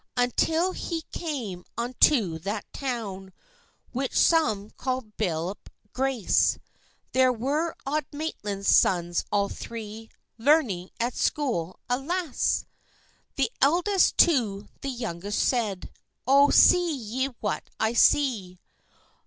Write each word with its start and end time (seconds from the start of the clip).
Until 0.17 0.71
he 0.71 1.03
came 1.11 1.63
unto 1.77 2.39
that 2.39 2.65
town, 2.73 3.31
Which 3.91 4.17
some 4.17 4.71
call 4.71 5.01
Billop 5.01 5.69
Grace: 5.93 6.57
There 7.11 7.31
were 7.31 7.75
Auld 7.85 8.05
Maitland's 8.11 8.67
sons, 8.67 9.23
all 9.31 9.47
three, 9.47 10.09
Learning 10.39 10.89
at 10.99 11.15
school, 11.15 11.79
alas! 11.87 12.65
The 13.35 13.51
eldest 13.61 14.17
to 14.25 14.67
the 14.81 14.89
youngest 14.89 15.37
said, 15.47 15.91
"Oh, 16.25 16.49
see 16.49 16.91
ye 16.95 17.27
what 17.39 17.69
I 17.79 17.93
see? 17.93 18.59